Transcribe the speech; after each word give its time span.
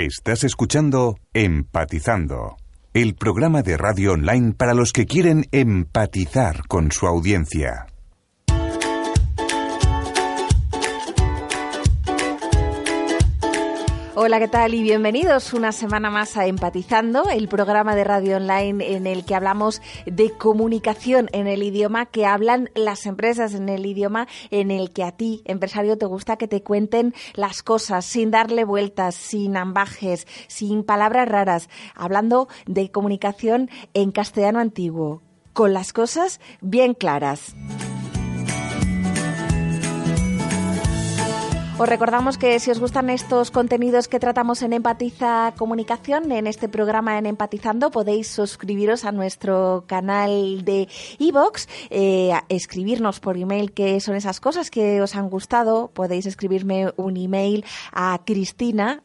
Estás 0.00 0.44
escuchando 0.44 1.16
Empatizando, 1.34 2.54
el 2.94 3.16
programa 3.16 3.62
de 3.62 3.76
radio 3.76 4.12
online 4.12 4.52
para 4.52 4.72
los 4.72 4.92
que 4.92 5.06
quieren 5.06 5.46
empatizar 5.50 6.68
con 6.68 6.92
su 6.92 7.08
audiencia. 7.08 7.86
Hola, 14.20 14.40
¿qué 14.40 14.48
tal? 14.48 14.74
Y 14.74 14.82
bienvenidos 14.82 15.52
una 15.52 15.70
semana 15.70 16.10
más 16.10 16.36
a 16.36 16.46
Empatizando, 16.46 17.30
el 17.30 17.46
programa 17.46 17.94
de 17.94 18.02
radio 18.02 18.38
online 18.38 18.96
en 18.96 19.06
el 19.06 19.24
que 19.24 19.36
hablamos 19.36 19.80
de 20.06 20.32
comunicación 20.32 21.28
en 21.30 21.46
el 21.46 21.62
idioma 21.62 22.06
que 22.06 22.26
hablan 22.26 22.68
las 22.74 23.06
empresas, 23.06 23.54
en 23.54 23.68
el 23.68 23.86
idioma 23.86 24.26
en 24.50 24.72
el 24.72 24.90
que 24.90 25.04
a 25.04 25.12
ti, 25.12 25.42
empresario, 25.44 25.98
te 25.98 26.06
gusta 26.06 26.36
que 26.36 26.48
te 26.48 26.64
cuenten 26.64 27.14
las 27.34 27.62
cosas 27.62 28.04
sin 28.06 28.32
darle 28.32 28.64
vueltas, 28.64 29.14
sin 29.14 29.56
ambajes, 29.56 30.26
sin 30.48 30.82
palabras 30.82 31.28
raras, 31.28 31.68
hablando 31.94 32.48
de 32.66 32.90
comunicación 32.90 33.70
en 33.94 34.10
castellano 34.10 34.58
antiguo, 34.58 35.22
con 35.52 35.72
las 35.72 35.92
cosas 35.92 36.40
bien 36.60 36.94
claras. 36.94 37.54
Os 41.78 41.88
recordamos 41.88 42.38
que 42.38 42.58
si 42.58 42.72
os 42.72 42.80
gustan 42.80 43.08
estos 43.08 43.52
contenidos 43.52 44.08
que 44.08 44.18
tratamos 44.18 44.62
en 44.62 44.72
Empatiza 44.72 45.54
Comunicación, 45.56 46.32
en 46.32 46.48
este 46.48 46.68
programa 46.68 47.18
en 47.18 47.26
Empatizando, 47.26 47.92
podéis 47.92 48.26
suscribiros 48.26 49.04
a 49.04 49.12
nuestro 49.12 49.84
canal 49.86 50.64
de 50.64 50.88
iVoox, 51.20 51.68
eh, 51.90 52.32
escribirnos 52.48 53.20
por 53.20 53.36
email 53.36 53.70
qué 53.70 54.00
son 54.00 54.16
esas 54.16 54.40
cosas 54.40 54.72
que 54.72 55.00
os 55.00 55.14
han 55.14 55.30
gustado. 55.30 55.92
Podéis 55.94 56.26
escribirme 56.26 56.92
un 56.96 57.16
email 57.16 57.64
a 57.92 58.22
cristina 58.26 59.00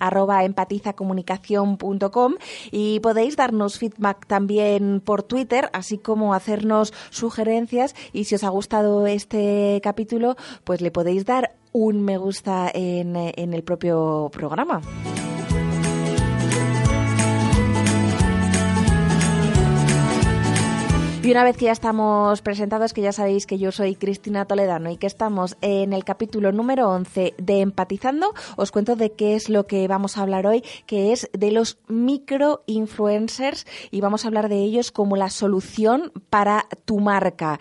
y 2.72 3.00
podéis 3.02 3.36
darnos 3.36 3.78
feedback 3.78 4.26
también 4.26 5.00
por 5.00 5.22
Twitter, 5.22 5.70
así 5.74 6.00
como 6.00 6.34
hacernos 6.34 6.92
sugerencias. 7.12 7.94
Y 8.14 8.24
si 8.24 8.34
os 8.34 8.44
ha 8.44 8.50
gustado 8.50 9.06
este 9.06 9.80
capítulo, 9.84 10.38
pues 10.64 10.82
le 10.82 10.90
podéis 10.90 11.28
dar 11.28 11.52
un 11.74 12.02
me 12.02 12.18
gusta 12.18 12.72
en, 12.74 13.16
en 13.16 13.54
el 13.54 13.64
propio 13.64 14.30
programa. 14.32 14.82
Y 21.24 21.32
una 21.32 21.46
vez 21.46 21.56
que 21.56 21.66
ya 21.66 21.72
estamos 21.72 22.42
presentados, 22.42 22.92
que 22.92 23.00
ya 23.00 23.14
sabéis 23.14 23.48
que 23.48 23.58
yo 23.58 23.72
soy 23.72 23.96
Cristina 23.96 24.44
Toledano 24.44 24.92
y 24.92 24.98
que 24.98 25.08
estamos 25.08 25.56
en 25.62 25.94
el 25.94 26.04
capítulo 26.04 26.52
número 26.52 26.90
11 26.90 27.36
de 27.38 27.62
Empatizando, 27.62 28.34
os 28.58 28.72
cuento 28.72 28.98
de 28.98 29.14
qué 29.14 29.36
es 29.36 29.48
lo 29.48 29.66
que 29.66 29.88
vamos 29.88 30.18
a 30.18 30.24
hablar 30.24 30.46
hoy, 30.46 30.66
que 30.86 31.14
es 31.14 31.30
de 31.32 31.52
los 31.52 31.78
microinfluencers 31.88 33.66
y 33.90 34.02
vamos 34.02 34.26
a 34.26 34.28
hablar 34.28 34.50
de 34.50 34.58
ellos 34.58 34.92
como 34.92 35.16
la 35.16 35.30
solución 35.30 36.12
para 36.30 36.68
tu 36.84 37.00
marca. 37.00 37.58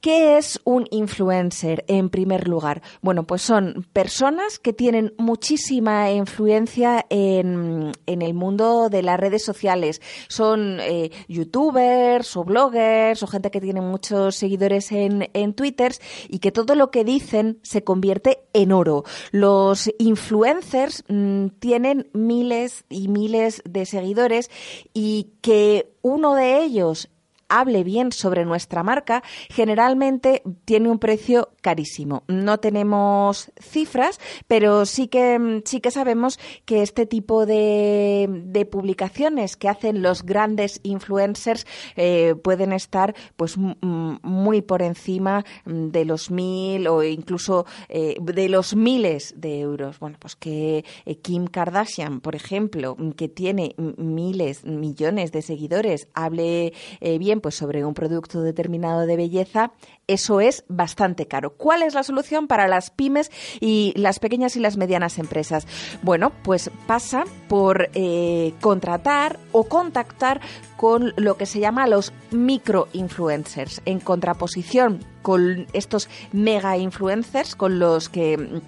¿Qué 0.00 0.38
es 0.38 0.60
un 0.62 0.86
influencer 0.92 1.84
en 1.88 2.08
primer 2.08 2.46
lugar? 2.46 2.82
Bueno, 3.02 3.24
pues 3.24 3.42
son 3.42 3.84
personas 3.92 4.60
que 4.60 4.72
tienen 4.72 5.12
muchísima 5.18 6.12
influencia 6.12 7.04
en, 7.10 7.90
el 8.06 8.34
mundo 8.34 8.90
de 8.90 9.02
las 9.02 9.18
redes 9.18 9.44
sociales. 9.44 10.00
Son 10.28 10.78
eh, 10.80 11.10
youtubers 11.26 12.36
o 12.36 12.44
bloggers 12.44 13.24
o 13.24 13.26
gente 13.26 13.50
que 13.50 13.60
tiene 13.60 13.80
muchos 13.80 14.36
seguidores 14.36 14.92
en, 14.92 15.30
en 15.32 15.52
Twitter 15.52 15.92
y 16.28 16.38
que 16.38 16.52
todo 16.52 16.76
lo 16.76 16.92
que 16.92 17.02
dicen 17.02 17.58
se 17.64 17.82
convierte 17.82 18.44
en 18.52 18.70
oro. 18.70 19.02
Los 19.32 19.90
influencers 19.98 21.02
mm, 21.08 21.48
tienen 21.58 22.08
miles 22.12 22.84
y 22.88 23.08
miles 23.08 23.62
de 23.64 23.84
seguidores 23.84 24.48
y 24.94 25.32
que 25.40 25.92
uno 26.02 26.36
de 26.36 26.62
ellos 26.62 27.10
hable 27.48 27.84
bien 27.84 28.12
sobre 28.12 28.44
nuestra 28.44 28.82
marca, 28.82 29.22
generalmente 29.48 30.42
tiene 30.64 30.88
un 30.88 30.98
precio 30.98 31.50
carísimo. 31.60 32.24
No 32.28 32.58
tenemos 32.58 33.50
cifras, 33.60 34.20
pero 34.46 34.86
sí 34.86 35.08
que, 35.08 35.62
sí 35.64 35.80
que 35.80 35.90
sabemos 35.90 36.38
que 36.64 36.82
este 36.82 37.06
tipo 37.06 37.46
de, 37.46 38.26
de 38.28 38.66
publicaciones 38.66 39.56
que 39.56 39.68
hacen 39.68 40.02
los 40.02 40.22
grandes 40.22 40.80
influencers 40.82 41.66
eh, 41.96 42.34
pueden 42.42 42.72
estar 42.72 43.14
pues 43.36 43.56
muy 43.56 44.62
por 44.62 44.82
encima 44.82 45.44
de 45.64 46.04
los 46.04 46.30
mil 46.30 46.86
o 46.88 47.02
incluso 47.02 47.66
eh, 47.88 48.16
de 48.20 48.48
los 48.48 48.76
miles 48.76 49.34
de 49.36 49.60
euros. 49.60 49.98
Bueno, 49.98 50.16
pues 50.18 50.36
que 50.36 50.84
eh, 51.04 51.16
Kim 51.18 51.46
Kardashian, 51.46 52.20
por 52.20 52.34
ejemplo, 52.34 52.96
que 53.16 53.28
tiene 53.28 53.74
miles, 53.96 54.64
millones 54.64 55.32
de 55.32 55.42
seguidores, 55.42 56.08
hable 56.14 56.72
bien 57.18 57.37
pues 57.40 57.54
sobre 57.54 57.84
un 57.84 57.94
producto 57.94 58.42
determinado 58.42 59.06
de 59.06 59.16
belleza, 59.16 59.72
eso 60.06 60.40
es 60.40 60.64
bastante 60.68 61.26
caro. 61.26 61.50
¿Cuál 61.50 61.82
es 61.82 61.94
la 61.94 62.02
solución 62.02 62.46
para 62.46 62.68
las 62.68 62.90
pymes 62.90 63.30
y 63.60 63.92
las 63.96 64.18
pequeñas 64.18 64.56
y 64.56 64.60
las 64.60 64.76
medianas 64.76 65.18
empresas? 65.18 65.66
Bueno, 66.02 66.32
pues 66.42 66.70
pasa 66.86 67.24
por 67.48 67.90
eh, 67.94 68.54
contratar 68.60 69.38
o 69.52 69.64
contactar 69.64 70.40
con 70.76 71.12
lo 71.16 71.36
que 71.36 71.46
se 71.46 71.60
llama 71.60 71.86
los 71.86 72.12
microinfluencers, 72.30 73.82
en 73.84 74.00
contraposición 74.00 75.04
con 75.22 75.66
estos 75.72 76.08
mega 76.32 76.78
influencers 76.78 77.54
con 77.54 77.78
los 77.78 78.08
que 78.08 78.60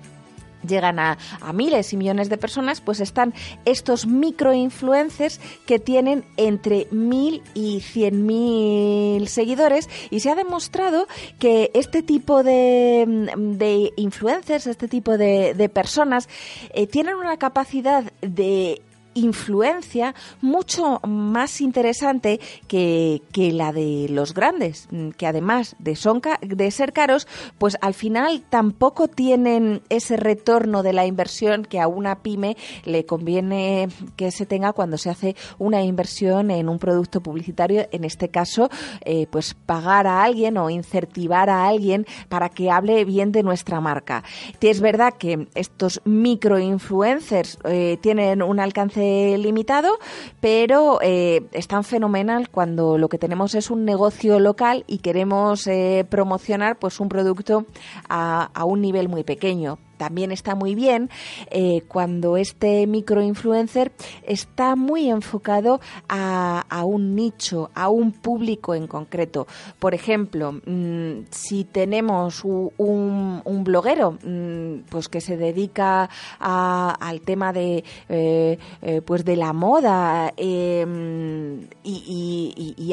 llegan 0.66 0.98
a, 0.98 1.18
miles 1.54 1.92
y 1.92 1.96
millones 1.96 2.28
de 2.28 2.38
personas, 2.38 2.80
pues 2.80 3.00
están 3.00 3.34
estos 3.64 4.06
microinfluencers 4.06 5.40
que 5.66 5.78
tienen 5.78 6.24
entre 6.36 6.86
mil 6.90 7.42
y 7.54 7.80
cien 7.80 8.26
mil 8.26 9.28
seguidores. 9.28 9.88
Y 10.10 10.20
se 10.20 10.30
ha 10.30 10.34
demostrado 10.34 11.06
que 11.38 11.70
este 11.74 12.02
tipo 12.02 12.42
de, 12.42 13.04
de 13.36 13.92
influencers, 13.96 14.66
este 14.66 14.88
tipo 14.88 15.18
de, 15.18 15.54
de 15.54 15.68
personas, 15.68 16.28
eh, 16.74 16.86
tienen 16.86 17.16
una 17.16 17.36
capacidad 17.36 18.04
de 18.20 18.82
influencia 19.14 20.14
mucho 20.40 21.00
más 21.06 21.60
interesante 21.60 22.40
que, 22.68 23.22
que, 23.32 23.52
la 23.52 23.72
de 23.72 24.06
los 24.10 24.34
grandes, 24.34 24.88
que 25.16 25.26
además 25.26 25.76
de, 25.78 25.96
son, 25.96 26.22
de 26.40 26.70
ser 26.70 26.92
caros, 26.92 27.26
pues 27.58 27.76
al 27.80 27.94
final 27.94 28.42
tampoco 28.48 29.08
tienen 29.08 29.82
ese 29.88 30.16
retorno 30.16 30.82
de 30.82 30.92
la 30.92 31.06
inversión 31.06 31.64
que 31.64 31.80
a 31.80 31.88
una 31.88 32.22
pyme 32.22 32.56
le 32.84 33.04
conviene 33.04 33.88
que 34.16 34.30
se 34.30 34.46
tenga 34.46 34.72
cuando 34.72 34.98
se 34.98 35.10
hace 35.10 35.36
una 35.58 35.82
inversión 35.82 36.50
en 36.50 36.68
un 36.68 36.78
producto 36.78 37.20
publicitario, 37.20 37.86
en 37.90 38.04
este 38.04 38.28
caso, 38.28 38.70
eh, 39.04 39.26
pues 39.30 39.54
pagar 39.54 40.06
a 40.06 40.22
alguien 40.22 40.56
o 40.56 40.70
incentivar 40.70 41.50
a 41.50 41.66
alguien 41.66 42.06
para 42.28 42.48
que 42.48 42.70
hable 42.70 43.04
bien 43.04 43.32
de 43.32 43.42
nuestra 43.42 43.80
marca. 43.80 44.22
Es 44.60 44.80
verdad 44.80 45.14
que 45.18 45.48
estos 45.56 46.00
microinfluencers 46.04 47.58
eh, 47.64 47.98
tienen 48.00 48.42
un 48.42 48.60
alcance 48.60 48.99
limitado, 49.38 49.98
pero 50.40 50.98
eh, 51.02 51.42
es 51.52 51.68
tan 51.68 51.84
fenomenal 51.84 52.48
cuando 52.50 52.98
lo 52.98 53.08
que 53.08 53.18
tenemos 53.18 53.54
es 53.54 53.70
un 53.70 53.84
negocio 53.84 54.38
local 54.38 54.84
y 54.86 54.98
queremos 54.98 55.66
eh, 55.66 56.06
promocionar 56.08 56.78
pues 56.78 57.00
un 57.00 57.08
producto 57.08 57.66
a, 58.08 58.50
a 58.54 58.64
un 58.64 58.80
nivel 58.80 59.08
muy 59.08 59.24
pequeño 59.24 59.78
también 60.00 60.32
está 60.32 60.54
muy 60.54 60.74
bien 60.74 61.10
eh, 61.50 61.82
cuando 61.86 62.38
este 62.38 62.86
microinfluencer 62.86 63.92
está 64.22 64.74
muy 64.74 65.10
enfocado 65.10 65.78
a, 66.08 66.64
un 66.86 67.14
nicho, 67.14 67.70
a 67.74 67.90
un 67.90 68.10
público 68.10 68.74
en 68.74 68.86
concreto. 68.86 69.46
Por 69.78 69.92
ejemplo, 69.92 70.52
mm, 70.52 71.24
si 71.28 71.64
tenemos 71.64 72.42
un, 72.44 73.42
bloguero 73.62 74.12
mm, 74.12 74.86
pues 74.88 75.10
que 75.10 75.20
se 75.20 75.36
dedica 75.36 76.08
al 76.38 77.20
tema 77.20 77.52
de 77.52 77.84
eh, 78.08 78.58
eh, 78.80 79.02
pues 79.02 79.22
de 79.26 79.36
la 79.36 79.52
moda 79.52 80.32
y, 80.38 80.86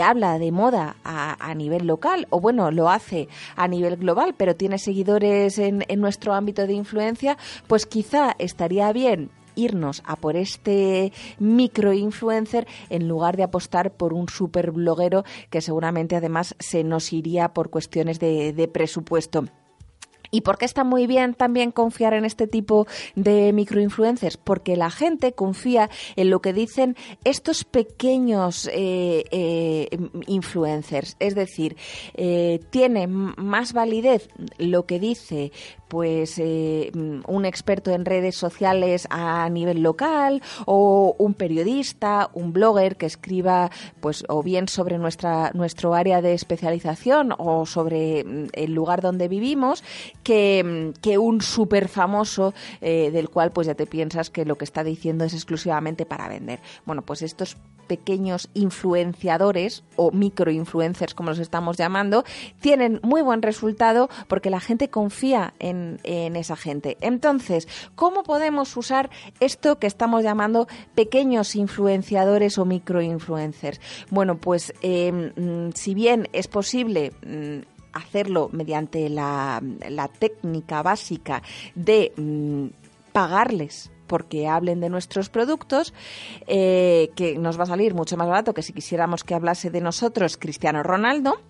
habla 0.04 0.40
de 0.40 0.52
moda 0.52 0.98
a, 1.06 1.56
nivel 1.56 1.88
local 1.88 2.28
o 2.30 2.40
bueno 2.40 2.70
lo 2.70 2.90
hace 2.90 3.28
a 3.56 3.68
nivel 3.68 3.98
global 3.98 4.36
pero 4.38 4.56
tiene 4.56 4.78
seguidores 4.78 5.58
en, 5.58 5.84
en 5.88 6.00
nuestro 6.02 6.34
ámbito 6.34 6.68
de 6.68 6.74
influencia 6.74 6.97
pues 7.68 7.86
quizá 7.86 8.36
estaría 8.40 8.92
bien 8.94 9.30
irnos 9.56 10.04
a 10.06 10.16
por 10.16 10.36
este 10.36 11.12
microinfluencer 11.40 12.68
en 12.90 13.08
lugar 13.08 13.36
de 13.38 13.44
apostar 13.44 13.92
por 13.92 14.14
un 14.14 14.30
super 14.30 14.72
bloguero 14.72 15.24
que 15.50 15.62
seguramente 15.62 16.16
además 16.16 16.56
se 16.60 16.84
nos 16.84 17.12
iría 17.12 17.54
por 17.54 17.70
cuestiones 17.70 18.20
de 18.20 18.70
presupuesto. 18.72 19.46
¿Y 20.32 20.42
por 20.42 20.58
qué 20.58 20.66
está 20.66 20.84
muy 20.84 21.08
bien 21.08 21.34
también 21.34 21.72
confiar 21.72 22.14
en 22.14 22.26
este 22.26 22.48
tipo 22.48 22.88
de 23.16 23.54
microinfluencers? 23.54 24.38
Porque 24.38 24.76
la 24.76 24.90
gente 24.90 25.34
confía 25.34 25.90
en 26.16 26.30
lo 26.30 26.42
que 26.42 26.54
dicen 26.54 26.96
estos 27.24 27.64
pequeños 27.64 28.70
eh, 28.74 29.24
eh, 29.32 29.90
influencers. 30.28 31.16
Es 31.20 31.36
decir, 31.36 31.78
eh, 32.14 32.60
tiene 32.70 33.08
más 33.08 33.74
validez 33.74 34.30
lo 34.58 34.86
que 34.86 35.00
dice 35.00 35.52
pues 35.88 36.38
eh, 36.40 36.92
un 36.94 37.46
experto 37.46 37.92
en 37.92 38.06
redes 38.06 38.36
sociales 38.36 39.08
a 39.10 39.50
nivel 39.50 39.82
local 39.82 40.42
o 40.66 41.16
un 41.18 41.34
periodista, 41.34 42.30
un 42.34 42.54
blogger 42.54 42.98
que 42.98 43.06
escriba 43.06 43.72
pues 44.00 44.24
o 44.28 44.44
bien 44.44 44.68
sobre 44.68 44.98
nuestra 44.98 45.52
nuestro 45.54 45.94
área 45.94 46.22
de 46.22 46.34
especialización 46.34 47.34
o 47.38 47.66
sobre 47.66 48.24
mm, 48.24 48.48
el 48.54 48.74
lugar 48.74 49.02
donde 49.02 49.28
vivimos 49.28 49.84
que, 50.24 50.94
que 51.02 51.18
un 51.18 51.42
súper 51.42 51.88
famoso 51.88 52.54
eh, 52.82 53.12
del 53.12 53.30
cual 53.30 53.52
pues 53.52 53.68
ya 53.68 53.76
te 53.76 53.86
piensas 53.86 54.30
que 54.30 54.46
lo 54.46 54.58
que 54.58 54.66
está 54.66 54.84
diciendo 54.84 55.26
es 55.26 55.34
exclusivamente 55.34 56.06
para 56.06 56.28
vender. 56.28 56.60
Bueno, 56.86 57.02
pues 57.02 57.22
estos 57.22 57.58
pequeños 57.88 58.50
influenciadores 58.54 59.84
o 59.96 60.12
microinfluencers 60.12 61.14
como 61.14 61.30
los 61.30 61.40
estamos 61.40 61.78
llamando 61.78 62.24
tienen 62.60 63.00
muy 63.02 63.22
buen 63.22 63.42
resultado 63.42 64.10
porque 64.28 64.50
la 64.50 64.60
gente 64.60 64.90
confía 64.90 65.54
en, 65.60 65.77
esa 66.04 66.56
gente. 66.56 66.98
Entonces, 67.02 67.68
¿cómo 67.96 68.24
podemos 68.24 68.76
usar 68.78 69.10
esto 69.40 69.80
que 69.80 69.88
estamos 69.88 70.24
llamando 70.24 70.68
pequeños 70.96 71.56
influenciadores 71.56 72.58
o 72.58 72.66
microinfluencers? 72.66 73.80
Bueno, 74.10 74.38
pues 74.38 74.74
em, 74.82 75.72
si 75.74 75.94
bien 75.94 76.28
es 76.34 76.48
posible 76.48 77.12
mm, 77.26 77.60
hacerlo 77.94 78.50
mediante 78.52 79.10
la, 79.10 79.62
técnica 80.20 80.82
básica 80.82 81.42
de 81.76 82.14
mm, 82.16 82.68
pagarles 83.12 83.92
porque 84.08 84.48
hablen 84.48 84.80
de 84.80 84.90
nuestros 84.90 85.30
productos, 85.30 85.94
eh, 86.48 87.12
que 87.16 87.38
nos 87.38 87.60
va 87.60 87.64
a 87.64 87.68
salir 87.68 87.94
mucho 87.94 88.16
más 88.16 88.28
barato 88.28 88.54
que 88.54 88.62
si 88.62 88.72
quisiéramos 88.72 89.26
que 89.26 89.36
hablase 89.36 89.70
de 89.70 89.82
nosotros 89.82 90.38
Cristiano 90.38 90.82
Ronaldo. 90.82 91.42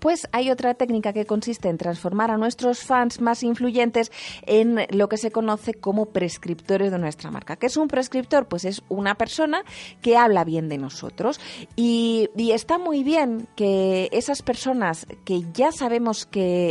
Pues 0.00 0.28
hay 0.32 0.50
otra 0.50 0.74
técnica 0.74 1.12
que 1.12 1.26
consiste 1.26 1.68
en 1.68 1.76
transformar 1.76 2.30
a 2.30 2.38
nuestros 2.38 2.80
fans 2.80 3.20
más 3.20 3.42
influyentes 3.42 4.10
en 4.46 4.86
lo 4.90 5.08
que 5.10 5.18
se 5.18 5.30
conoce 5.30 5.74
como 5.74 6.06
prescriptores 6.06 6.90
de 6.90 6.98
nuestra 6.98 7.30
marca. 7.30 7.56
¿Qué 7.56 7.66
es 7.66 7.76
un 7.76 7.86
prescriptor? 7.86 8.48
Pues 8.48 8.64
es 8.64 8.82
una 8.88 9.16
persona 9.16 9.62
que 10.00 10.16
habla 10.16 10.44
bien 10.44 10.70
de 10.70 10.78
nosotros. 10.78 11.38
Y, 11.76 12.30
está 12.50 12.78
muy 12.78 13.04
bien 13.04 13.46
que 13.54 14.08
esas 14.12 14.42
personas 14.42 15.06
que 15.24 15.44
ya 15.52 15.70
sabemos 15.70 16.28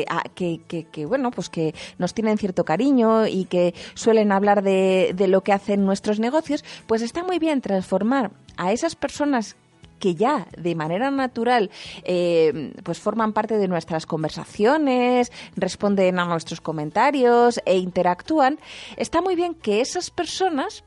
ah, 0.10 0.24
que, 0.36 0.60
que, 0.92 1.06
bueno, 1.06 1.32
pues 1.32 1.50
que 1.50 1.74
nos 1.98 2.14
tienen 2.14 2.38
cierto 2.38 2.66
cariño 2.66 3.28
y 3.28 3.46
que 3.46 3.74
suelen 3.94 4.32
hablar 4.32 4.62
de, 4.62 5.14
de 5.16 5.28
lo 5.28 5.42
que 5.42 5.54
hacen 5.54 5.86
nuestros 5.86 6.20
negocios, 6.20 6.66
pues 6.88 7.02
está 7.02 7.24
muy 7.24 7.40
bien 7.40 7.62
transformar 7.62 8.32
a 8.58 8.74
esas 8.74 8.96
personas 8.96 9.56
que 10.00 10.16
ya 10.16 10.48
de 10.58 10.76
manera 10.76 11.12
natural 11.12 11.70
eh, 12.04 12.74
pues 12.84 13.00
forman 13.00 13.34
parte 13.34 13.58
de 13.58 13.68
nuestras 13.68 14.06
conversaciones, 14.06 15.32
responden 15.56 16.20
a 16.20 16.26
nuestros 16.26 16.62
comentarios 16.62 17.62
e 17.66 17.78
interactúan, 17.78 18.60
está 18.98 19.22
muy 19.22 19.36
bien 19.36 19.54
que 19.54 19.82
esas 19.82 20.10
personas 20.10 20.84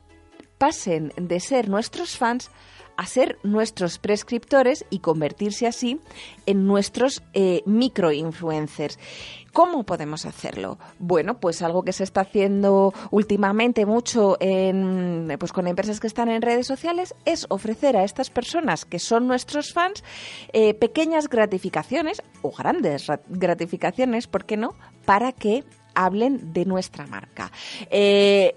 pasen 0.57 1.11
de 1.17 1.39
ser 1.39 1.69
nuestros 1.69 2.17
fans 2.17 2.49
a 2.97 3.05
ser 3.05 3.37
nuestros 3.43 3.97
prescriptores 3.97 4.85
y 4.89 4.99
convertirse 4.99 5.67
así 5.67 5.99
en 6.45 6.65
nuestros 6.65 7.23
eh, 7.33 7.61
microinfluencers. 7.65 8.99
¿Cómo 9.53 9.83
podemos 9.83 10.25
hacerlo? 10.25 10.79
Bueno, 10.97 11.39
pues 11.39 11.61
algo 11.61 11.83
que 11.83 11.93
se 11.93 12.03
está 12.03 12.21
haciendo 12.21 12.91
últimamente 13.11 13.85
mucho 13.85 14.35
en, 14.39 15.35
pues 15.39 15.53
con 15.53 15.67
empresas 15.67 15.99
que 15.99 16.07
están 16.07 16.29
en 16.29 16.41
redes 16.41 16.65
sociales 16.65 17.13
es 17.25 17.45
ofrecer 17.49 17.95
a 17.95 18.03
estas 18.03 18.31
personas 18.31 18.83
que 18.83 18.97
son 18.97 19.27
nuestros 19.27 19.71
fans 19.71 20.03
eh, 20.53 20.73
pequeñas 20.73 21.29
gratificaciones 21.29 22.23
o 22.41 22.51
grandes 22.51 23.07
gratificaciones, 23.29 24.25
¿por 24.25 24.45
qué 24.45 24.57
no? 24.57 24.73
Para 25.05 25.31
que 25.31 25.63
hablen 25.93 26.53
de 26.53 26.65
nuestra 26.65 27.05
marca. 27.05 27.51
Eh, 27.91 28.55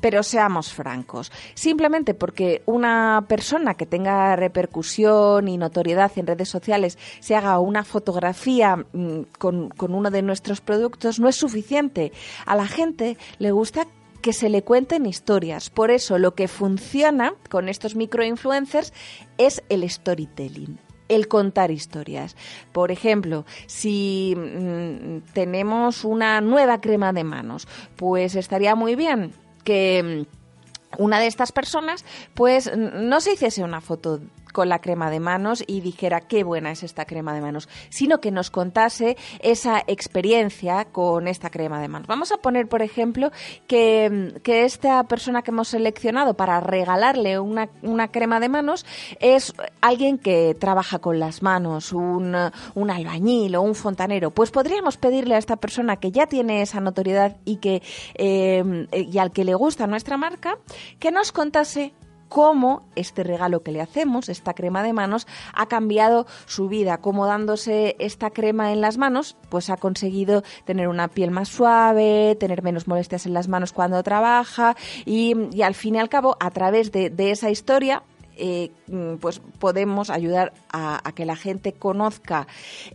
pero 0.00 0.22
seamos 0.22 0.72
francos, 0.72 1.30
simplemente 1.54 2.14
porque 2.14 2.62
una 2.66 3.24
persona 3.28 3.74
que 3.74 3.86
tenga 3.86 4.34
repercusión 4.36 5.48
y 5.48 5.58
notoriedad 5.58 6.10
en 6.16 6.26
redes 6.26 6.48
sociales 6.48 6.98
se 7.20 7.36
haga 7.36 7.58
una 7.58 7.84
fotografía 7.84 8.76
mm, 8.76 9.20
con, 9.38 9.72
uno 9.78 10.10
de 10.10 10.22
nuestros 10.22 10.60
productos 10.60 11.20
no 11.20 11.28
es 11.28 11.36
suficiente. 11.36 12.12
A 12.46 12.56
la 12.56 12.66
gente 12.66 13.16
le 13.38 13.50
gusta 13.50 13.86
que 14.22 14.32
se 14.32 14.48
le 14.48 14.62
cuenten 14.62 15.06
historias. 15.06 15.70
Por 15.70 15.90
eso 15.90 16.18
lo 16.18 16.34
que 16.34 16.48
funciona 16.48 17.34
con 17.48 17.68
estos 17.68 17.96
microinfluencers 17.96 18.92
es 19.38 19.62
el 19.68 19.88
storytelling 19.88 20.78
el 21.08 21.26
contar 21.26 21.72
historias. 21.72 22.36
Por 22.70 22.92
ejemplo, 22.92 23.44
si 23.66 24.32
mm, 24.36 25.32
tenemos 25.32 26.04
una 26.04 26.40
nueva 26.40 26.80
crema 26.80 27.12
de 27.12 27.24
manos, 27.24 27.66
pues 27.96 28.36
estaría 28.36 28.76
muy 28.76 28.94
bien 28.94 29.32
que 29.64 30.26
mm, 30.26 31.02
una 31.02 31.20
de 31.20 31.26
estas 31.26 31.52
personas 31.52 32.04
pues 32.34 32.70
no 32.76 33.20
se 33.20 33.34
hiciese 33.34 33.62
una 33.62 33.80
foto 33.80 34.20
con 34.52 34.68
la 34.68 34.80
crema 34.80 35.10
de 35.10 35.20
manos 35.20 35.64
y 35.66 35.80
dijera 35.80 36.20
qué 36.20 36.44
buena 36.44 36.70
es 36.70 36.82
esta 36.82 37.04
crema 37.04 37.34
de 37.34 37.40
manos, 37.40 37.68
sino 37.88 38.20
que 38.20 38.30
nos 38.30 38.50
contase 38.50 39.16
esa 39.40 39.82
experiencia 39.86 40.86
con 40.86 41.28
esta 41.28 41.50
crema 41.50 41.80
de 41.80 41.88
manos. 41.88 42.06
Vamos 42.06 42.32
a 42.32 42.38
poner, 42.38 42.68
por 42.68 42.82
ejemplo, 42.82 43.30
que, 43.66 44.40
esta 44.44 45.04
persona 45.04 45.42
que 45.42 45.52
hemos 45.52 45.68
seleccionado 45.68 46.34
para 46.34 46.60
regalarle 46.60 47.38
una, 47.38 47.68
crema 48.08 48.40
de 48.40 48.48
manos 48.48 48.84
es 49.20 49.54
alguien 49.80 50.18
que 50.18 50.54
trabaja 50.58 50.98
con 50.98 51.18
las 51.18 51.42
manos, 51.42 51.92
un, 51.92 52.34
albañil 52.34 53.56
o 53.56 53.62
un 53.62 53.74
fontanero. 53.74 54.30
Pues 54.32 54.50
podríamos 54.50 54.96
pedirle 54.96 55.36
a 55.36 55.38
esta 55.38 55.56
persona 55.56 55.96
que 55.96 56.10
ya 56.10 56.26
tiene 56.26 56.62
esa 56.62 56.80
notoriedad 56.80 57.36
y, 57.44 57.56
que, 57.56 57.82
eh, 58.14 58.86
y 58.92 59.18
al 59.18 59.30
que 59.30 59.44
le 59.44 59.54
gusta 59.54 59.86
nuestra 59.86 60.16
marca, 60.16 60.58
que 60.98 61.10
nos 61.10 61.32
contase 61.32 61.94
cómo 62.30 62.84
este 62.94 63.24
regalo 63.24 63.62
que 63.62 63.72
le 63.72 63.82
hacemos, 63.82 64.30
esta 64.30 64.54
crema 64.54 64.82
de 64.82 64.94
manos, 64.94 65.26
ha 65.52 65.66
cambiado 65.66 66.26
su 66.46 66.68
vida, 66.68 66.98
cómo 66.98 67.26
dándose 67.26 67.96
esta 67.98 68.30
crema 68.30 68.72
en 68.72 68.80
las 68.80 68.96
manos, 68.96 69.36
pues 69.50 69.68
ha 69.68 69.76
conseguido 69.76 70.42
tener 70.64 70.88
una 70.88 71.08
piel 71.08 71.32
más 71.32 71.48
suave, 71.48 72.36
tener 72.38 72.62
menos 72.62 72.88
molestias 72.88 73.26
en 73.26 73.34
las 73.34 73.48
manos 73.48 73.72
cuando 73.72 74.02
trabaja 74.02 74.76
y, 75.04 75.34
al 75.60 75.74
fin 75.74 75.96
y 75.96 75.98
al 75.98 76.08
cabo, 76.08 76.36
a 76.40 76.50
través 76.52 76.92
de 76.92 77.30
esa 77.30 77.50
historia, 77.50 78.04
eh, 78.36 78.70
mm, 78.86 79.16
pues 79.16 79.40
podemos 79.58 80.10
ayudar 80.10 80.52
a, 80.72 81.00
que 81.14 81.24
la 81.24 81.36
gente 81.36 81.72
conozca 81.72 82.46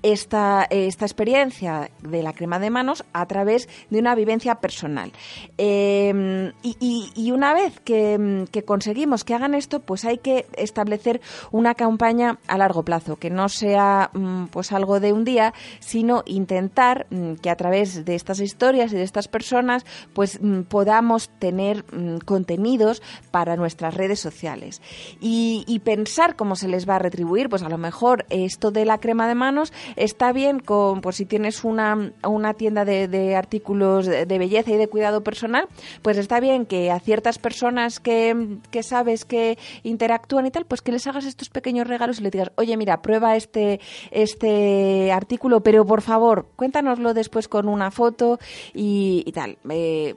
esta, 0.02 0.66
esta 0.70 1.06
experiencia 1.06 1.92
de 2.02 2.24
la 2.24 2.34
crema 2.34 2.60
de 2.60 2.70
manos 2.70 3.04
a 3.14 3.26
través 3.26 3.68
de 3.90 4.00
una 4.00 4.16
vivencia 4.16 4.56
personal. 4.56 5.12
Em, 5.58 6.52
y, 6.64 7.32
una 7.32 7.54
vez 7.54 7.80
que, 7.82 8.48
conseguimos 8.66 9.24
que 9.24 9.34
hagan 9.34 9.54
esto, 9.54 9.82
pues 9.82 10.06
hay 10.06 10.18
que 10.18 10.46
establecer 10.58 11.22
una 11.52 11.76
campaña 11.76 12.40
a 12.48 12.58
largo 12.58 12.84
plazo, 12.84 13.18
que 13.18 13.30
no 13.30 13.50
sea 13.50 14.10
mm, 14.14 14.46
pues 14.46 14.72
algo 14.72 15.00
de 15.00 15.12
un 15.12 15.26
día, 15.26 15.54
sino 15.80 16.24
intentar 16.26 17.08
mm, 17.10 17.34
que 17.36 17.50
a 17.50 17.56
través 17.56 18.06
de 18.06 18.16
estas 18.16 18.40
historias 18.40 18.94
y 18.94 18.96
de 18.96 19.04
estas 19.04 19.28
personas, 19.28 19.86
pues 20.14 20.40
podamos 20.70 21.30
tener 21.40 21.84
contenidos 22.26 23.02
para 23.32 23.56
nuestras 23.56 23.94
redes 23.94 24.20
sociales. 24.20 24.82
Y 25.20 25.35
y, 25.68 25.80
pensar 25.80 26.36
cómo 26.36 26.56
se 26.56 26.68
les 26.68 26.88
va 26.88 26.96
a 26.96 27.00
retribuir. 27.00 27.50
Pues 27.50 27.62
a 27.62 27.70
lo 27.70 27.78
mejor 27.78 28.26
esto 28.30 28.72
de 28.72 28.86
la 28.86 29.00
crema 29.00 29.28
de 29.28 29.36
manos 29.36 29.74
está 29.96 30.32
bien 30.32 30.60
con, 30.60 31.02
pues 31.02 31.18
si 31.18 31.26
tienes 31.26 31.64
una, 31.64 32.12
una 32.24 32.54
tienda 32.54 32.86
de, 32.86 33.36
artículos 33.36 34.06
de, 34.06 34.26
belleza 34.26 34.72
y 34.72 34.78
de 34.78 34.88
cuidado 34.88 35.24
personal, 35.24 35.68
pues 36.02 36.18
está 36.18 36.40
bien 36.40 36.66
que 36.66 36.92
a 36.92 37.00
ciertas 37.00 37.38
personas 37.38 38.00
que, 38.00 38.58
que 38.72 38.84
sabes 38.84 39.26
que 39.26 39.58
interactúan 39.84 40.46
y 40.46 40.52
tal, 40.52 40.66
pues 40.66 40.82
que 40.82 40.92
les 40.92 41.06
hagas 41.08 41.26
estos 41.26 41.50
pequeños 41.50 41.88
regalos 41.88 42.20
y 42.20 42.24
le 42.24 42.32
digas, 42.32 42.52
oye, 42.56 42.78
mira, 42.78 43.02
prueba 43.02 43.36
este, 43.36 43.80
este 44.12 45.12
artículo, 45.12 45.62
pero 45.62 45.86
por 45.86 46.02
favor, 46.02 46.48
cuéntanoslo 46.56 47.14
después 47.14 47.48
con 47.48 47.68
una 47.68 47.92
foto 47.92 48.40
y, 48.74 49.32
tal. 49.34 49.58
Eh, 49.70 50.16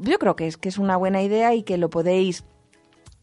yo 0.00 0.18
creo 0.18 0.36
que 0.36 0.46
es 0.46 0.56
que 0.56 0.68
es 0.68 0.78
una 0.78 0.96
buena 0.96 1.22
idea 1.22 1.54
y 1.54 1.62
que 1.62 1.76
lo 1.76 1.90
podéis 1.90 2.44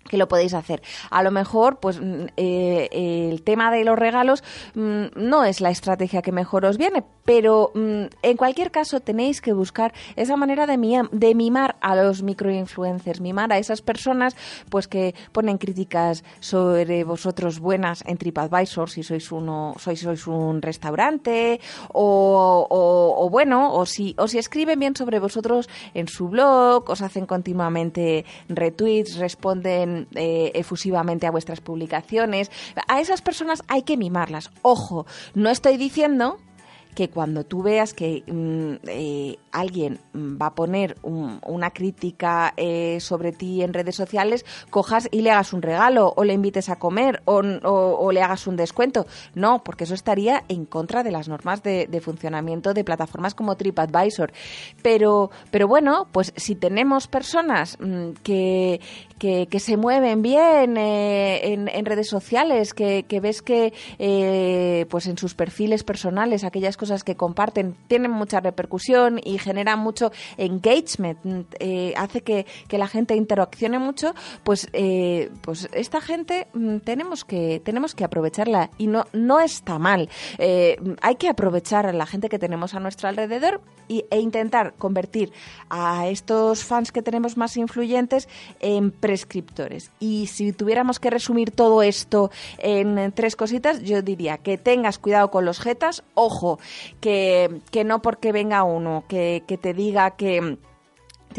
que 0.09 0.17
lo 0.17 0.27
podéis 0.27 0.53
hacer. 0.53 0.81
A 1.09 1.23
lo 1.23 1.31
mejor, 1.31 1.79
pues 1.79 1.99
mm, 2.01 2.25
eh, 2.35 2.89
el 3.29 3.43
tema 3.43 3.71
de 3.71 3.85
los 3.85 3.97
regalos 3.97 4.43
mm, 4.75 5.05
no 5.15 5.45
es 5.45 5.61
la 5.61 5.69
estrategia 5.69 6.21
que 6.21 6.31
mejor 6.31 6.65
os 6.65 6.77
viene, 6.77 7.03
pero 7.23 7.71
mm, 7.75 8.05
en 8.23 8.37
cualquier 8.37 8.71
caso 8.71 8.99
tenéis 8.99 9.39
que 9.39 9.53
buscar 9.53 9.93
esa 10.15 10.35
manera 10.35 10.65
de, 10.65 11.07
de 11.11 11.35
mimar 11.35 11.75
a 11.81 11.95
los 11.95 12.23
microinfluencers, 12.23 13.21
mimar 13.21 13.53
a 13.53 13.59
esas 13.59 13.81
personas 13.81 14.35
pues 14.69 14.87
que 14.87 15.13
ponen 15.31 15.57
críticas 15.57 16.23
sobre 16.39 17.03
vosotros 17.03 17.59
buenas 17.59 18.03
en 18.07 18.17
TripAdvisor 18.17 18.89
si 18.89 19.03
sois 19.03 19.31
uno, 19.31 19.75
sois, 19.77 19.99
sois 19.99 20.25
un 20.27 20.61
restaurante 20.61 21.59
o, 21.93 22.65
o, 22.69 23.29
bueno, 23.29 23.73
o 23.73 23.85
si, 23.85 24.15
o 24.17 24.27
si 24.27 24.39
escriben 24.39 24.79
bien 24.79 24.95
sobre 24.95 25.19
vosotros 25.19 25.69
en 25.93 26.07
su 26.07 26.29
blog, 26.29 26.89
os 26.89 27.01
hacen 27.01 27.25
continuamente 27.25 28.25
retweets, 28.47 29.17
responden 29.17 29.88
eh, 30.15 30.51
efusivamente 30.55 31.27
a 31.27 31.31
vuestras 31.31 31.61
publicaciones. 31.61 32.51
A 32.87 32.99
esas 33.01 33.21
personas 33.21 33.63
hay 33.67 33.83
que 33.83 33.97
mimarlas. 33.97 34.51
Ojo, 34.61 35.05
no 35.33 35.49
estoy 35.49 35.77
diciendo 35.77 36.39
que 36.95 37.09
cuando 37.09 37.45
tú 37.45 37.63
veas 37.63 37.93
que 37.93 38.23
mm, 38.27 38.87
eh, 38.87 39.37
alguien 39.51 39.99
va 40.15 40.47
a 40.47 40.55
poner 40.55 40.97
una 41.03 41.71
crítica 41.71 42.53
eh, 42.57 42.99
sobre 42.99 43.31
ti 43.31 43.61
en 43.61 43.73
redes 43.73 43.95
sociales, 43.95 44.45
cojas 44.69 45.07
y 45.11 45.21
le 45.21 45.31
hagas 45.31 45.53
un 45.53 45.61
regalo 45.61 46.13
o 46.15 46.23
le 46.23 46.33
invites 46.33 46.69
a 46.69 46.77
comer 46.77 47.21
o, 47.25 48.11
le 48.11 48.21
hagas 48.21 48.47
un 48.47 48.55
descuento. 48.55 49.05
No, 49.35 49.63
porque 49.63 49.83
eso 49.83 49.93
estaría 49.93 50.43
en 50.47 50.65
contra 50.65 51.03
de 51.03 51.11
las 51.11 51.27
normas 51.27 51.63
de, 51.63 52.01
funcionamiento 52.01 52.73
de 52.73 52.83
plataformas 52.83 53.35
como 53.35 53.55
TripAdvisor. 53.55 54.31
Pero, 54.81 55.31
pero 55.51 55.67
bueno, 55.67 56.07
pues 56.11 56.33
si 56.35 56.55
tenemos 56.55 57.07
personas 57.07 57.77
mm, 57.79 58.11
que, 58.23 58.79
que, 59.19 59.59
se 59.59 59.77
mueven 59.77 60.21
bien 60.21 60.77
eh, 60.77 61.53
en, 61.53 61.85
redes 61.85 62.07
sociales, 62.07 62.73
que, 62.73 63.03
ves 63.21 63.41
que 63.41 63.73
eh, 63.99 64.85
pues 64.89 65.07
en 65.07 65.17
sus 65.17 65.35
perfiles 65.35 65.83
personales 65.83 66.43
aquellas 66.43 66.77
cosas 66.79 67.03
que 67.03 67.15
comparten 67.15 67.75
tienen 67.87 68.09
mucha 68.09 68.39
repercusión 68.39 69.19
y 69.23 69.37
generan 69.37 69.77
mucho 69.77 70.11
engagement, 70.37 71.19
eh, 71.59 71.93
hace 71.95 72.21
que, 72.21 72.45
la 72.79 72.87
gente 72.87 73.13
interaccione 73.13 73.77
mucho, 73.77 74.15
pues, 74.45 74.69
pues 75.41 75.67
esta 75.73 75.99
gente 75.99 76.47
mm, 76.53 76.77
tenemos 76.77 77.25
que, 77.25 77.61
tenemos 77.63 77.93
que 77.93 78.05
aprovecharla 78.05 78.69
y 78.77 78.87
no, 78.87 79.05
no 79.11 79.41
está 79.41 79.77
mal. 79.79 80.09
hay 80.39 81.15
que 81.15 81.27
aprovechar 81.27 81.85
a 81.85 81.91
la 81.91 82.05
gente 82.05 82.29
que 82.29 82.39
tenemos 82.39 82.73
a 82.73 82.79
nuestro 82.79 83.09
alrededor 83.09 83.61
y, 83.89 84.05
e 84.09 84.19
intentar 84.19 84.73
convertir 84.77 85.33
a 85.69 86.07
estos 86.07 86.63
fans 86.63 86.91
que 86.91 87.01
tenemos 87.01 87.35
más 87.35 87.57
influyentes 87.57 88.29
en 88.59 88.91
prescriptores. 88.91 89.91
Y 89.99 90.27
si 90.27 90.53
tuviéramos 90.53 90.99
que 90.99 91.09
resumir 91.09 91.51
todo 91.51 91.81
esto 91.83 92.31
en 92.59 93.11
tres 93.11 93.35
cositas, 93.35 93.81
yo 93.81 94.01
diría 94.01 94.37
que 94.37 94.57
tengas 94.57 94.99
cuidado 94.99 95.31
con 95.31 95.43
los 95.43 95.59
jetas, 95.59 96.03
ojo, 96.13 96.59
que, 96.99 97.61
que 97.71 97.83
no 97.83 98.01
porque 98.01 98.31
venga 98.31 98.63
uno 98.63 99.03
que, 99.07 99.43
que 99.47 99.57
te 99.57 99.73
diga 99.73 100.11
que 100.11 100.57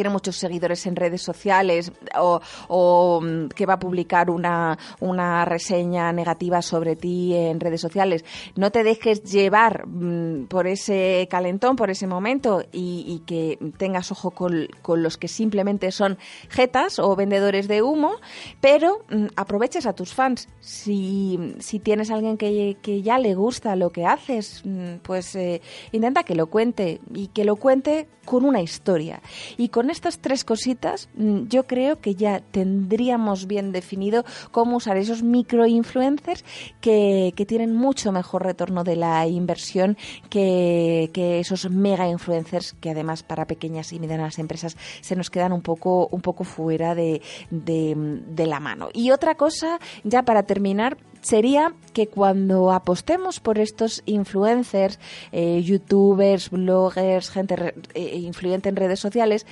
tiene 0.01 0.09
muchos 0.09 0.37
seguidores 0.37 0.87
en 0.87 0.97
redes 0.97 1.21
sociales 1.21 1.93
o, 2.19 3.21
mm, 3.23 3.49
que 3.49 3.67
va 3.67 3.75
a 3.75 3.79
publicar 3.79 4.31
una, 4.31 4.79
una, 4.99 5.45
reseña 5.45 6.11
negativa 6.11 6.63
sobre 6.63 6.97
ti 6.97 7.35
en 7.35 7.61
redes 7.61 7.83
sociales, 7.83 8.25
no 8.57 8.71
te 8.71 8.83
dejes 8.83 9.23
llevar 9.25 9.87
mm, 9.87 10.47
por 10.47 10.67
ese 10.67 11.29
calentón, 11.31 11.77
por 11.77 11.91
ese 11.91 12.07
momento 12.07 12.63
y, 12.73 13.23
que 13.27 13.59
tengas 13.77 14.11
ojo 14.11 14.31
con, 14.31 14.69
los 14.97 15.19
que 15.19 15.29
simplemente 15.29 15.93
son 15.93 16.17
jetas 16.49 16.99
o 16.99 17.15
vendedores 17.15 17.69
de 17.69 17.83
humo, 17.83 18.13
pero 18.63 19.05
mm, 19.11 19.27
aproveches 19.37 19.85
a 19.85 19.93
tus 19.93 20.15
fans. 20.15 20.49
Si, 20.61 21.39
si 21.59 21.79
tienes 21.79 22.11
alguien 22.11 22.39
que, 22.39 22.79
que, 22.81 23.03
ya 23.03 23.19
le 23.19 23.35
gusta 23.35 23.77
lo 23.77 23.91
que 23.91 24.07
haces, 24.07 24.63
pues 25.03 25.37
eh, 25.37 25.61
intenta 25.93 26.23
que 26.23 26.35
lo 26.35 26.47
cuente 26.47 27.03
y 27.13 27.27
que 27.27 27.45
lo 27.45 27.57
cuente 27.57 28.09
con 28.25 28.45
una 28.45 28.63
historia. 28.63 29.21
Y 29.57 29.69
con 29.71 29.90
estas 29.91 30.19
tres 30.19 30.45
cositas, 30.45 31.09
mm, 31.15 31.49
yo 31.49 31.67
creo 31.67 32.01
que 32.01 32.15
ya 32.15 32.41
tendríamos 32.41 33.47
bien 33.47 33.73
definido 33.73 34.25
cómo 34.51 34.77
usar 34.77 34.97
esos 34.97 35.23
microinfluencers 35.23 36.45
que, 36.81 37.33
que 37.37 37.47
tienen 37.47 37.75
mucho 37.75 38.13
mejor 38.13 38.45
retorno 38.45 38.85
de 38.85 38.97
la 38.97 39.27
inversión 39.27 39.97
que, 40.29 41.11
esos 41.41 41.71
mega 41.71 42.09
influencers 42.09 42.75
que 42.81 42.91
además 42.91 43.23
para 43.23 43.47
pequeñas 43.47 43.93
y 43.93 44.01
medianas 44.01 44.39
empresas 44.39 44.77
se 45.01 45.17
nos 45.17 45.31
quedan 45.31 45.53
un 45.53 45.63
poco, 45.63 46.09
un 46.11 46.23
poco 46.23 46.45
fuera 46.45 46.95
de, 46.95 47.21
de 47.51 48.47
la 48.47 48.61
mano. 48.61 48.89
Y 48.93 49.11
otra 49.11 49.35
cosa, 49.35 49.79
ya 50.05 50.23
para 50.23 50.45
terminar, 50.45 50.97
sería 51.21 51.75
que 51.93 52.09
cuando 52.09 52.73
apostemos 52.73 53.41
por 53.41 53.59
estos 53.59 54.03
influencers, 54.07 54.99
eh, 55.33 55.63
youtubers, 55.63 56.51
bloggers, 56.51 57.31
gente 57.31 57.75
eh, 57.95 58.17
influyente 58.19 58.69
en 58.69 58.77
redes 58.77 59.01
sociales, 59.01 59.47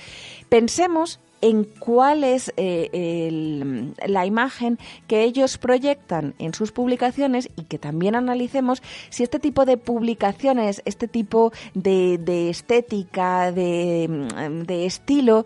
pensemos 0.49 1.19
en 1.41 1.63
cuál 1.63 2.23
es 2.23 2.53
eh, 2.57 3.93
la 4.05 4.25
imagen 4.25 4.77
que 5.07 5.23
ellos 5.23 5.57
proyectan 5.57 6.33
en 6.39 6.53
sus 6.53 6.71
publicaciones 6.71 7.49
y 7.55 7.63
que 7.63 7.79
también 7.79 8.15
analicemos 8.15 8.81
si 9.09 9.23
este 9.23 9.39
tipo 9.39 9.65
de 9.65 9.77
publicaciones, 9.77 10.81
este 10.85 11.07
tipo 11.07 11.51
de, 11.73 12.49
estética, 12.49 13.51
de, 13.51 14.85
estilo, 14.85 15.45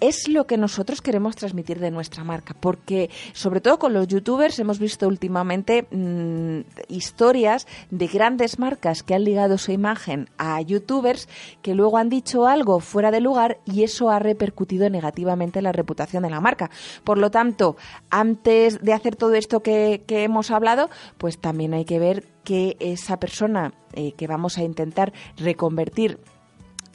es 0.00 0.28
lo 0.28 0.46
que 0.46 0.56
nosotros 0.56 1.00
queremos 1.00 1.36
transmitir 1.36 1.78
de 1.78 1.90
nuestra 1.90 2.24
marca. 2.24 2.54
Porque, 2.58 3.10
sobre 3.32 3.60
todo 3.60 3.78
con 3.78 3.92
los 3.92 4.08
youtubers, 4.08 4.58
hemos 4.58 4.78
visto 4.78 5.08
últimamente 5.08 5.86
mm, 5.90 6.60
historias 6.88 7.66
de 7.90 8.06
grandes 8.06 8.58
marcas 8.58 9.02
que 9.02 9.14
han 9.14 9.24
ligado 9.24 9.58
su 9.58 9.72
imagen 9.72 10.28
a 10.38 10.60
youtubers 10.60 11.28
que 11.62 11.74
luego 11.74 11.98
han 11.98 12.08
dicho 12.08 12.46
algo 12.46 12.80
fuera 12.80 13.10
de 13.10 13.20
lugar 13.20 13.58
y 13.64 13.82
eso 13.82 14.10
ha 14.10 14.18
repercutido 14.18 14.88
negativamente 14.90 15.33
la 15.62 15.72
reputación 15.72 16.22
de 16.22 16.30
la 16.30 16.40
marca. 16.40 16.70
Por 17.04 17.18
lo 17.18 17.30
tanto, 17.30 17.76
antes 18.10 18.80
de 18.80 18.92
hacer 18.92 19.16
todo 19.16 19.34
esto 19.34 19.60
que, 19.60 20.02
hemos 20.08 20.50
hablado, 20.50 20.90
pues 21.18 21.38
también 21.38 21.74
hay 21.74 21.84
que 21.84 21.98
ver 21.98 22.24
que 22.44 22.76
esa 22.80 23.18
persona 23.18 23.72
eh, 23.94 24.12
que 24.12 24.26
vamos 24.26 24.58
a 24.58 24.62
intentar 24.62 25.12
reconvertir 25.36 26.20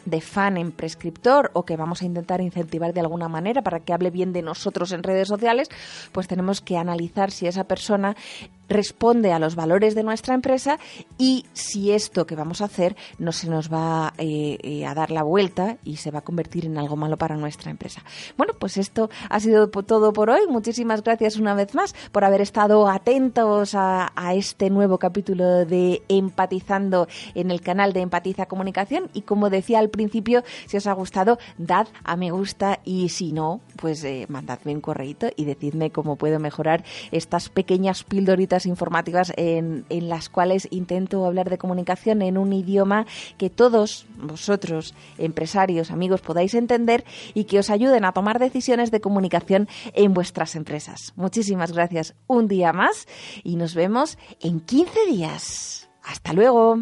de 0.06 0.22
fan 0.22 0.58
en 0.58 0.72
prescriptor 0.72 1.52
o 1.54 1.66
que 1.66 1.76
vamos 1.76 2.02
a 2.02 2.06
intentar 2.06 2.42
incentivar 2.42 2.94
de 2.94 3.02
alguna 3.02 3.28
manera 3.28 3.62
para 3.62 3.82
que 3.82 3.94
hable 3.94 4.10
bien 4.10 4.34
de 4.34 4.42
nosotros 4.42 4.92
en 4.92 5.04
redes 5.04 5.28
sociales, 5.28 5.70
pues 6.12 6.28
tenemos 6.28 6.62
que 6.62 6.78
analizar 6.78 7.32
si 7.32 7.48
esa 7.48 7.66
persona 7.66 8.16
responde 8.70 9.34
a 9.34 9.40
los 9.40 9.56
valores 9.56 9.96
de 9.96 10.04
nuestra 10.04 10.36
empresa 10.36 10.80
y 11.18 11.46
si 11.54 11.92
esto 11.92 12.26
que 12.26 12.36
vamos 12.36 12.62
a 12.62 12.66
hacer 12.66 12.96
no 13.18 13.32
se 13.32 13.50
nos 13.50 13.72
va 13.72 14.14
eh, 14.18 14.58
eh, 14.62 14.86
a 14.86 14.94
dar 14.94 15.12
la 15.12 15.24
vuelta 15.24 15.78
y 15.84 15.98
se 15.98 16.12
va 16.12 16.20
a 16.20 16.22
convertir 16.24 16.66
en 16.66 16.78
algo 16.78 16.96
malo 16.96 17.18
para 17.18 17.36
nuestra 17.36 17.72
empresa. 17.72 18.04
Bueno, 18.38 18.54
pues 18.58 18.78
esto 18.78 19.10
ha 19.30 19.40
sido 19.40 19.70
todo 19.70 20.14
por 20.14 20.30
hoy. 20.30 20.42
Muchísimas 20.48 21.04
gracias 21.04 21.38
una 21.38 21.54
vez 21.54 21.74
más 21.74 21.96
por 22.12 22.24
haber 22.24 22.42
estado 22.42 22.88
atentos 22.88 23.74
a, 23.76 24.12
este 24.34 24.70
nuevo 24.70 25.00
capítulo 25.00 25.66
de 25.66 26.04
Empatizando 26.08 27.08
en 27.34 27.50
el 27.50 27.62
canal 27.62 27.94
de 27.94 28.02
Empatiza 28.02 28.46
Comunicación 28.46 29.10
y 29.14 29.24
como 29.24 29.50
decía 29.50 29.80
al 29.80 29.90
principio, 29.90 30.44
si 30.68 30.78
os 30.78 30.86
ha 30.86 30.94
gustado, 30.94 31.40
dad 31.58 31.88
a 32.04 32.16
me 32.16 32.30
gusta 32.30 32.80
y 32.86 33.10
si 33.10 33.32
no, 33.32 33.62
pues 33.78 34.04
eh, 34.04 34.28
mandadme 34.30 34.76
un 34.76 34.82
correíto 34.82 35.30
y 35.36 35.46
decidme 35.46 35.90
cómo 35.90 36.16
puedo 36.16 36.40
mejorar 36.40 36.84
estas 37.12 37.50
pequeñas 37.50 38.04
pildoritas 38.04 38.59
informativas 38.66 39.32
en, 39.38 39.86
en 39.90 40.10
las 40.10 40.30
cuales 40.30 40.68
intento 40.72 41.26
hablar 41.26 41.50
de 41.50 41.58
comunicación 41.58 42.22
en 42.22 42.38
un 42.38 42.54
idioma 42.54 43.06
que 43.38 43.50
todos 43.50 44.06
vosotros, 44.18 44.94
empresarios, 45.18 45.92
amigos, 45.92 46.22
podáis 46.22 46.54
entender 46.54 47.04
y 47.34 47.46
que 47.46 47.60
os 47.60 47.70
ayuden 47.70 48.06
a 48.06 48.12
tomar 48.12 48.40
decisiones 48.40 48.92
de 48.92 49.02
comunicación 49.02 49.68
en 49.94 50.14
vuestras 50.14 50.56
empresas. 50.56 51.14
Muchísimas 51.16 51.72
gracias 51.72 52.16
un 52.28 52.48
día 52.48 52.74
más 52.74 53.08
y 53.44 53.56
nos 53.56 53.76
vemos 53.76 54.18
en 54.42 54.60
15 54.60 55.06
días. 55.08 55.90
Hasta 56.04 56.34
luego. 56.34 56.82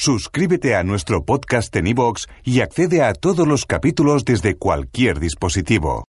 Suscríbete 0.00 0.76
a 0.76 0.84
nuestro 0.84 1.24
podcast 1.24 1.74
en 1.74 1.88
iVoox 1.88 2.26
y 2.44 2.60
accede 2.60 3.02
a 3.02 3.14
todos 3.14 3.48
los 3.48 3.66
capítulos 3.66 4.24
desde 4.24 4.54
cualquier 4.54 5.18
dispositivo. 5.18 6.06